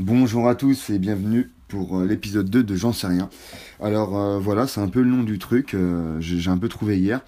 [0.00, 3.28] Bonjour à tous et bienvenue pour euh, l'épisode 2 de J'en sais rien.
[3.80, 7.00] Alors euh, voilà, c'est un peu le nom du truc, euh, j'ai un peu trouvé
[7.00, 7.20] hier.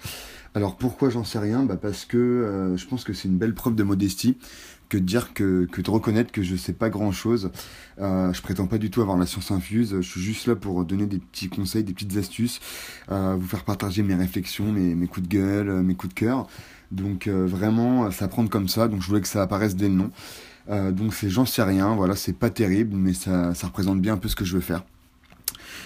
[0.55, 1.63] Alors pourquoi j'en sais rien?
[1.63, 4.37] Bah Parce que je pense que c'est une belle preuve de modestie
[4.87, 7.51] que de dire que, que de reconnaître que je sais pas grand chose.
[7.97, 11.07] je prétends pas du tout avoir la science infuse, je suis juste là pour donner
[11.07, 12.59] des petits conseils, des petites astuces,
[13.09, 16.47] vous faire partager mes réflexions, mes, coups de gueule, mes coups de cœur.
[16.91, 20.11] Donc vraiment, ça prendre comme ça, donc je voulais que ça apparaisse dès le nom.
[20.71, 24.29] Euh, donc j'en sais rien, voilà, c'est pas terrible, mais ça, représente bien un peu
[24.29, 24.83] ce que je veux faire.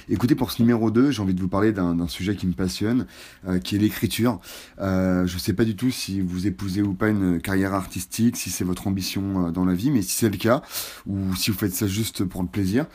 [0.07, 3.07] Écoutez, pour ce numéro 2, j'ai envie de vous parler d'un sujet qui me passionne,
[3.47, 4.39] euh, qui est l'écriture.
[4.79, 8.51] Euh, je sais pas du tout si vous épousez ou pas une carrière artistique, si
[8.51, 10.61] c'est votre ambition dans la vie, mais si c'est le cas,
[11.07, 12.85] ou si vous faites ça juste pour le plaisir,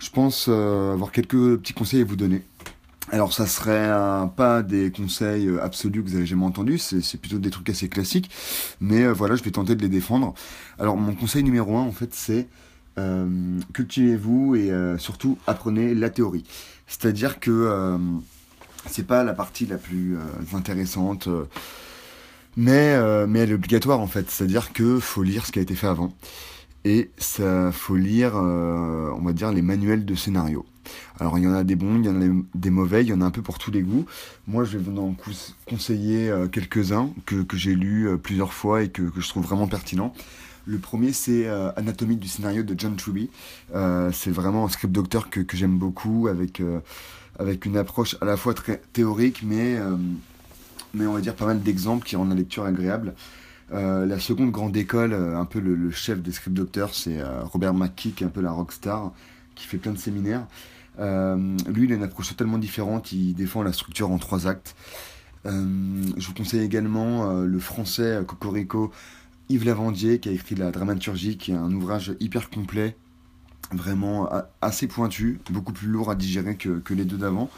[0.00, 2.42] je pense avoir quelques petits conseils à vous donner.
[3.08, 3.90] Alors ça serait
[4.36, 7.88] pas des conseils euh, absolus que vous avez jamais entendus, c'est plutôt des trucs assez
[7.88, 8.30] classiques,
[8.80, 10.34] mais euh, voilà, je vais tenter de les défendre.
[10.78, 12.46] Alors mon conseil numéro un en fait c'est
[12.98, 16.44] euh, cultivez-vous et surtout apprenez la théorie.
[16.86, 17.98] C'est-à-dire que
[18.86, 20.16] c'est pas la partie la plus
[20.52, 21.28] intéressante,
[22.56, 24.30] mais elle est obligatoire en fait.
[24.30, 26.12] C'est-à-dire que faut lire ce qui a été fait avant
[26.84, 30.66] et ça faut lire, on va dire les manuels de scénario.
[31.20, 33.12] Alors il y en a des bons, il y en a des mauvais, il y
[33.12, 34.06] en a un peu pour tous les goûts.
[34.46, 35.14] Moi je vais vous en
[35.68, 40.14] conseiller euh, quelques-uns que, j'ai lus euh, plusieurs fois et que, je trouve vraiment pertinents.
[40.64, 43.28] Le premier c'est euh, Anatomie du scénario de John Truby.
[44.12, 46.62] c'est vraiment un script docteur que, j'aime beaucoup avec,
[47.66, 49.78] une approche à la fois très théorique mais,
[50.94, 53.14] mais on va dire pas mal d'exemples qui rendent la lecture agréable.
[53.70, 57.18] la seconde grande école, un peu le, chef des script docteurs, c'est
[57.52, 59.12] Robert McKee, qui est un peu la rockstar,
[59.54, 60.46] qui fait plein de séminaires.
[60.98, 63.12] Euh, lui, il a une approche totalement différente.
[63.12, 64.74] Il défend la structure en trois actes.
[65.46, 68.90] Euh, je vous conseille également euh, le français Cocorico
[69.48, 72.96] Yves Lavandier qui a écrit la dramaturgie, qui est un ouvrage hyper complet,
[73.72, 74.28] vraiment
[74.60, 77.50] assez pointu, beaucoup plus lourd à digérer que, que les deux d'avant.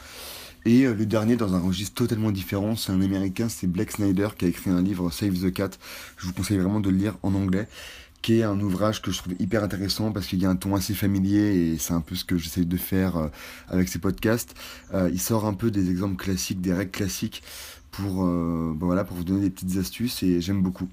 [0.65, 4.45] Et le dernier, dans un registre totalement différent, c'est un américain, c'est Blake Snyder qui
[4.45, 5.71] a écrit un livre Save the Cat.
[6.17, 7.69] Je vous conseille vraiment de le lire en anglais
[8.23, 10.77] qui est un ouvrage que je trouve hyper intéressant parce qu'il y a un ton
[10.77, 13.29] assez familier et c'est un peu ce que j'essaie de faire euh,
[13.69, 14.55] avec ces podcasts.
[14.95, 17.43] Euh, il sort un peu des exemples classiques, des règles classiques
[17.91, 20.89] pour, euh, voilà, pour vous donner des petites astuces et j'aime beaucoup.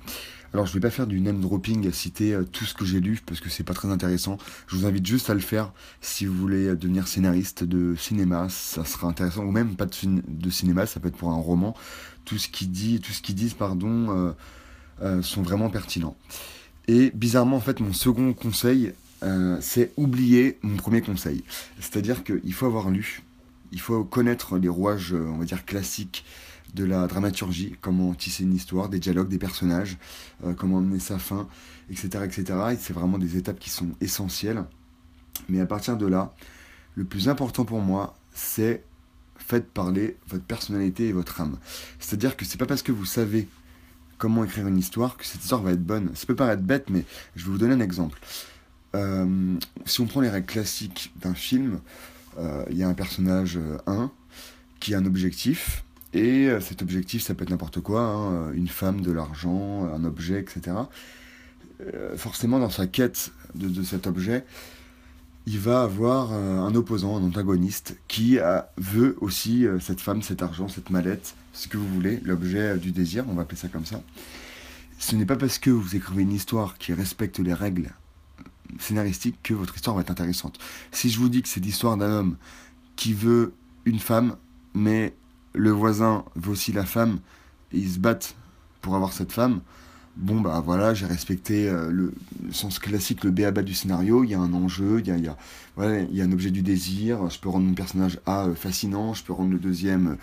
[0.53, 3.21] Alors je vais pas faire du name dropping à citer tout ce que j'ai lu
[3.23, 4.39] parce que c'est pas très intéressant.
[4.65, 8.83] Je vous invite juste à le faire si vous voulez devenir scénariste de cinéma, ça
[8.83, 11.75] sera intéressant ou même pas de, cinéma, ça peut être pour un roman.
[12.25, 14.33] Tout ce dit, tout ce qu'ils disent, pardon,
[15.21, 16.17] sont vraiment pertinents.
[16.89, 21.43] Et bizarrement, en fait, mon second conseil, euh, c'est oublier mon premier conseil.
[21.79, 23.21] C'est-à-dire qu'il faut avoir lu,
[23.71, 26.25] il faut connaître les rouages, on va dire, classiques
[26.73, 29.99] de la dramaturgie, comment tisser une histoire, des dialogues, des personnages,
[30.43, 31.47] euh, comment mener sa fin,
[31.91, 32.23] etc.
[32.23, 32.43] etc.
[32.71, 34.63] Et c'est vraiment des étapes qui sont essentielles.
[35.47, 36.33] Mais à partir de là,
[36.95, 38.83] le plus important pour moi, c'est
[39.37, 41.59] faites parler votre personnalité et votre âme.
[41.99, 43.47] C'est-à-dire que c'est pas parce que vous savez
[44.19, 46.11] comment écrire une histoire, que cette histoire va être bonne.
[46.13, 47.03] Ça peut paraître bête, mais
[47.35, 48.19] je vais vous donner un exemple.
[48.95, 51.79] Euh, si on prend les règles classiques d'un film,
[52.37, 53.57] euh, il y a un personnage
[53.87, 54.07] 1 euh,
[54.79, 59.01] qui a un objectif, et cet objectif, ça peut être n'importe quoi, hein, une femme,
[59.01, 60.75] de l'argent, un objet, etc.
[62.15, 64.43] forcément, dans sa quête de cet objet,
[65.45, 68.37] il va avoir euh, un opposant, un antagoniste, qui
[68.77, 72.77] veut aussi euh, cette femme, cet argent, cette mallette, ce que vous voulez, l'objet euh,
[72.77, 74.01] du désir, on va appeler ça comme ça.
[74.99, 77.91] Ce n'est pas parce que vous écrivez une histoire qui respecte les règles
[78.79, 80.59] scénaristiques que votre histoire va être intéressante.
[80.91, 82.37] Si je vous dis que c'est l'histoire d'un homme
[82.95, 83.53] qui veut
[83.85, 84.35] une femme,
[84.73, 85.15] mais
[85.53, 87.19] le voisin veut aussi la femme,
[87.71, 88.35] et ils se battent
[88.81, 89.61] pour avoir cette femme,
[90.17, 92.13] bon bah voilà, j'ai respecté euh, le,
[92.51, 96.31] sens classique, le béaba du scénario, il y a un enjeu, il y a, un
[96.31, 99.59] objet du désir, je peux rendre mon personnage A euh, fascinant, je peux rendre le
[99.59, 100.15] deuxième euh,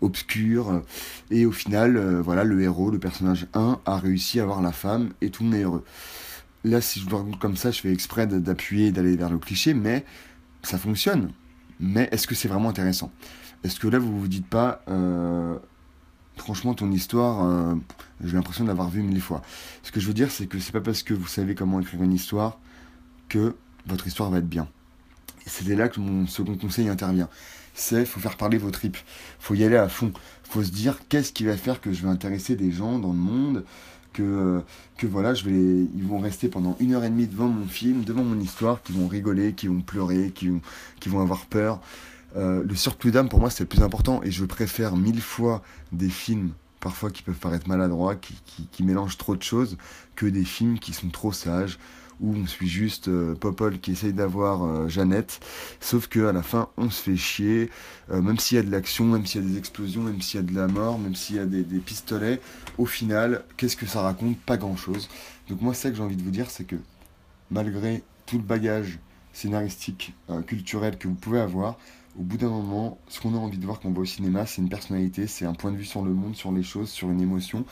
[0.00, 0.82] obscur,
[1.30, 5.10] et au final, voilà, le héros, le personnage 1 a réussi à avoir la femme,
[5.20, 5.84] et tout le monde est heureux.
[6.62, 9.74] Là, si je vous raconte comme ça, je fais exprès d'appuyer, d'aller vers le cliché,
[9.74, 10.04] mais
[10.62, 11.32] ça fonctionne.
[11.80, 13.10] Mais est-ce que c'est vraiment intéressant?
[13.64, 14.84] Est-ce que là, vous vous dites pas
[16.38, 17.74] franchement, ton histoire, euh,
[18.24, 19.42] j'ai l'impression de l'avoir vue mille fois.
[19.82, 22.02] Ce que je veux dire, c'est que c'est pas parce que vous savez comment écrire
[22.02, 22.58] une histoire
[23.28, 23.54] que
[23.86, 24.68] votre histoire va être bien.
[25.46, 27.28] C'est là que mon second conseil intervient.
[27.74, 28.98] C'est faut faire parler vos tripes.
[29.38, 30.12] faut y aller à fond.
[30.42, 33.18] faut se dire qu'est-ce qui va faire que je vais intéresser des gens dans le
[33.18, 33.64] monde,
[34.12, 34.62] que,
[34.96, 38.04] que voilà, je vais, ils vont rester pendant une heure et demie devant mon film,
[38.04, 40.48] devant mon histoire, qui vont rigoler, qui vont pleurer, qui
[41.08, 41.80] vont avoir peur.
[42.36, 44.22] Euh, le surplus d'âme, pour moi, c'est le plus important.
[44.22, 49.36] Et je préfère mille fois des films, parfois qui peuvent paraître maladroits, qui, mélangent trop
[49.36, 49.76] de choses,
[50.14, 51.78] que des films qui sont trop sages,
[52.20, 55.38] où on suit juste Popol qui essaye d'avoir Jeannette,
[55.80, 57.70] sauf que à la fin on se fait chier,
[58.10, 60.42] même s'il y a de l'action, même s'il y a des explosions, même s'il y
[60.42, 62.40] a de la mort, même s'il y a des, pistolets,
[62.76, 64.36] au final, qu'est-ce que ça raconte?
[64.38, 65.08] Pas grand-chose.
[65.48, 66.76] Donc moi, ça que j'ai envie de vous dire, c'est que
[67.52, 68.98] malgré tout le bagage
[69.32, 70.14] scénaristique,
[70.46, 71.78] culturel que vous pouvez avoir,
[72.18, 74.44] au bout d'un moment, ce qu'on a envie de voir quand on va au cinéma,
[74.44, 77.10] c'est une personnalité, c'est un point de vue sur le monde, sur les choses, sur
[77.10, 77.64] une émotion.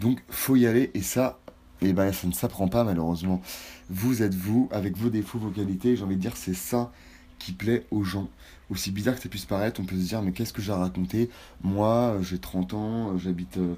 [0.00, 1.40] Donc, faut y aller et ça,
[1.80, 3.40] eh ben, ça ne s'apprend pas malheureusement.
[3.88, 6.92] Vous êtes vous, avec vos défauts, vos qualités, j'ai envie de dire, c'est ça
[7.38, 8.28] qui plaît aux gens.
[8.68, 10.76] Aussi bizarre que ça puisse paraître, on peut se dire, mais qu'est-ce que j'ai à
[10.76, 11.30] raconter?
[11.62, 13.76] Moi, j'ai 30 ans, j'habite euh,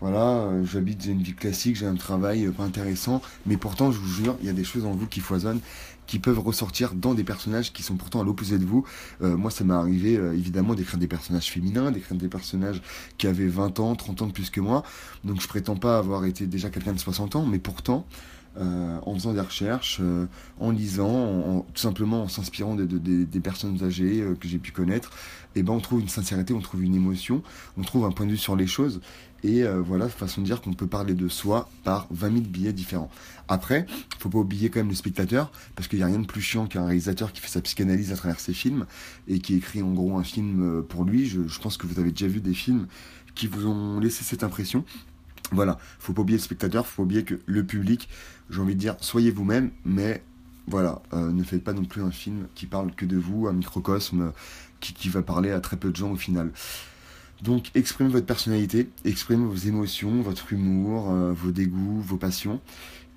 [0.00, 3.98] voilà, euh, j'habite, j'ai une vie classique, j'ai un travail pas intéressant, mais pourtant, je
[3.98, 5.60] vous jure, il y a des choses en vous qui foisonnent,
[6.06, 8.86] qui peuvent ressortir dans des personnages qui sont pourtant à l'opposé de vous.
[9.22, 12.82] Euh, moi, ça m'est arrivé euh, évidemment d'écrire des personnages féminins, d'écrire des personnages
[13.18, 14.82] qui avaient 20 ans, 30 ans de plus que moi.
[15.24, 18.06] Donc, je prétends pas avoir été déjà quelqu'un de 60 ans, mais pourtant,
[18.58, 20.26] euh, en faisant des recherches, euh,
[20.58, 25.10] en lisant, tout simplement en s'inspirant de, des personnes âgées euh, que j'ai pu connaître,
[25.54, 27.42] et eh ben on trouve une sincérité, on trouve une émotion,
[27.76, 29.00] on trouve un point de vue sur les choses,
[29.42, 33.10] et voilà, façon de dire qu'on peut parler de soi par 20 000 billets différents.
[33.48, 33.86] Après,
[34.18, 36.66] faut pas oublier quand même le spectateur, parce qu'il n'y a rien de plus chiant
[36.66, 38.86] qu'un réalisateur qui fait sa psychanalyse à travers ses films,
[39.28, 41.26] et qui écrit en gros un film pour lui.
[41.26, 42.86] Je pense que vous avez déjà vu des films
[43.34, 44.84] qui vous ont laissé cette impression.
[45.52, 48.08] Voilà, faut pas oublier le spectateur, faut pas oublier que le public,
[48.50, 50.22] j'ai envie de dire, soyez vous-même, mais
[50.66, 53.52] voilà, euh, ne faites pas non plus un film qui parle que de vous, un
[53.52, 54.32] microcosme
[54.80, 56.50] qui, qui, va parler à très peu de gens au final.
[57.42, 62.60] Donc exprimez votre personnalité, exprimez vos émotions, votre humour, euh, vos dégoûts, vos passions.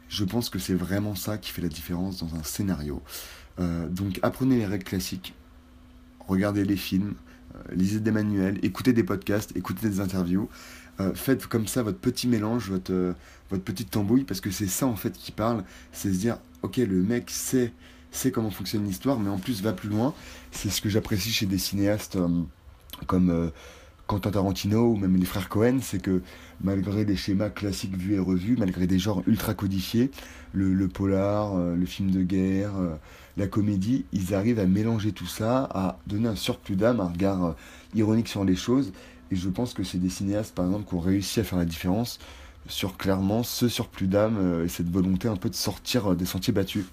[0.09, 3.01] Je pense que c'est vraiment ça qui fait la différence dans un scénario.
[3.59, 5.33] Euh, donc apprenez les règles classiques,
[6.27, 7.15] regardez les films,
[7.71, 10.49] lisez des manuels, écoutez des podcasts, écoutez des interviews.
[10.99, 13.13] Euh, faites comme ça votre petit mélange, votre, euh,
[13.49, 15.63] votre petite tambouille, parce que c'est ça en fait qui parle,
[15.93, 17.71] c'est se dire, ok, le mec sait,
[18.11, 20.13] sait comment fonctionne l'histoire, mais en plus va plus loin.
[20.51, 22.27] C'est ce que j'apprécie chez des cinéastes euh,
[23.07, 23.51] comme
[24.09, 26.21] Quentin Tarantino ou même les frères Cohen, c'est que
[26.61, 30.09] malgré des schémas classiques vus et revus, malgré des genres ultra codifiés,
[30.51, 32.71] le, polar, le film de guerre,
[33.37, 37.55] la comédie, ils arrivent à mélanger tout ça, à donner un surplus d'âme, un regard
[37.93, 38.91] ironique sur les choses
[39.31, 41.65] et je pense que c'est des cinéastes, par exemple, qui ont réussi à faire la
[41.65, 42.19] différence
[42.67, 46.25] sur clairement ce surplus d'âme euh, et cette volonté un peu de sortir euh, des
[46.25, 46.85] sentiers battus.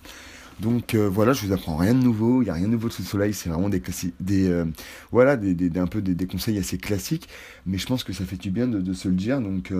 [0.60, 2.88] Donc euh, voilà, je vous apprends rien de nouveau, il n'y a rien de nouveau
[2.88, 3.82] sous le soleil, c'est vraiment des
[4.20, 4.64] des
[5.12, 7.28] voilà, des, conseils assez classiques,
[7.66, 9.40] mais je pense que ça fait du bien de, se le dire.
[9.40, 9.72] Donc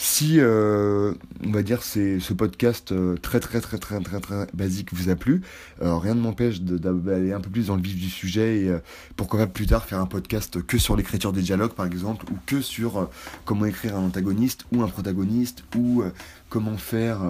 [0.00, 1.12] si, euh,
[1.44, 5.16] on va dire, ce podcast euh, très, très, très, très, très, très basique vous a
[5.16, 5.42] plu,
[5.82, 8.76] euh, rien ne m'empêche d'aller un peu plus dans le vif du sujet et
[9.16, 12.36] pourquoi pas plus tard faire un podcast que sur l'écriture des dialogues, par exemple, ou
[12.46, 13.10] que sur
[13.44, 16.04] comment écrire un antagoniste ou un protagoniste, ou
[16.48, 17.20] comment faire,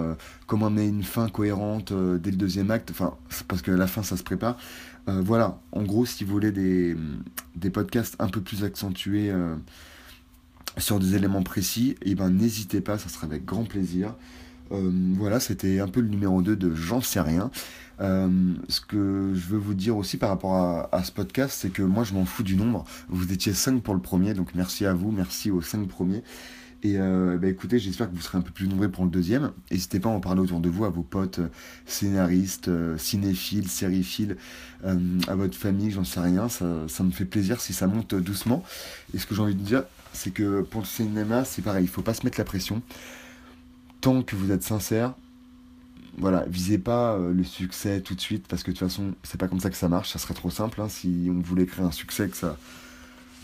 [0.47, 2.93] comment mettre une fin cohérente dès le deuxième acte,
[3.47, 4.57] parce que la fin, ça se prépare.
[5.07, 9.31] voilà, en gros, si vous voulez des, podcasts un peu plus accentués,
[10.77, 14.15] sur des éléments précis, eh ben n'hésitez pas, ça sera avec grand plaisir.
[14.71, 17.49] Euh, voilà, c'était un peu le numéro 2 de J'en sais rien.
[18.01, 20.55] Euh, ce que je veux vous dire aussi par rapport
[20.91, 22.85] à, ce podcast, c'est que moi je m'en fous du nombre.
[23.09, 26.23] Vous étiez 5 pour le premier, donc merci à vous, merci aux 5 premiers.
[26.81, 29.51] Et euh, bah écoutez, j'espère que vous serez un peu plus nombreux pour le deuxième.
[29.69, 31.41] N'hésitez pas à en parler autour de vous, à vos potes,
[31.85, 34.37] scénaristes, cinéphiles, sériphiles,
[34.85, 36.47] à votre famille, j'en sais rien.
[36.47, 38.63] Ça, ça me fait plaisir si ça monte doucement.
[39.13, 41.89] Et ce que j'ai envie de dire, c'est que pour le cinéma, c'est pareil, il
[41.89, 42.81] faut pas se mettre la pression.
[44.01, 45.13] Tant que vous êtes sincère,
[46.17, 49.39] voilà, visez pas euh, le succès tout de suite, parce que de toute façon, c'est
[49.39, 51.85] pas comme ça que ça marche, ça serait trop simple, hein, si on voulait créer
[51.85, 52.57] un succès que ça,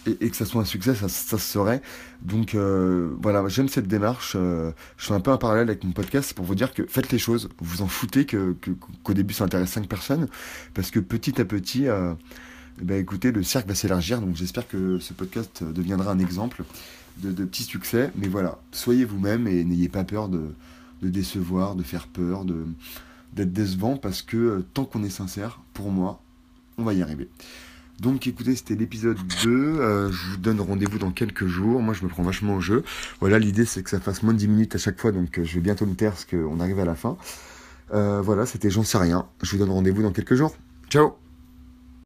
[0.06, 1.82] et, que ça soit un succès, ça, ça se serait.
[2.22, 4.34] Donc euh, voilà, j'aime cette démarche.
[4.36, 7.12] Euh, je suis un peu en parallèle avec mon podcast pour vous dire que faites
[7.12, 7.50] les choses.
[7.60, 10.28] Vous en foutez qu'au début ça intéresse 5 personnes,
[10.74, 15.00] parce que petit à petit, eh ben, écoutez, le cercle va s'élargir, donc j'espère que
[15.00, 16.64] ce podcast deviendra un exemple
[17.18, 18.12] de, petits succès.
[18.16, 20.54] Mais voilà, soyez vous-même et n'ayez pas peur de,
[21.02, 22.46] décevoir, de faire peur,
[23.34, 26.22] d'être décevant, parce que euh, tant qu'on est sincère, pour moi,
[26.78, 27.30] on va y arriver.
[28.00, 29.50] Donc écoutez, c'était l'épisode 2.
[29.50, 31.82] Euh, je vous donne rendez-vous dans quelques jours.
[31.82, 32.84] Moi, je me prends vachement au jeu.
[33.20, 35.12] Voilà, l'idée, c'est que ça fasse moins de 10 minutes à chaque fois.
[35.12, 37.18] Donc euh, je vais bientôt me taire parce qu'on arrive à la fin.
[37.90, 39.28] voilà, c'était J'en sais rien.
[39.42, 40.56] Je vous donne rendez-vous dans quelques jours.
[40.90, 41.25] Ciao